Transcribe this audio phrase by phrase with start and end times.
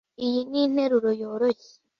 [0.25, 1.73] Iyi ninteruro yoroshye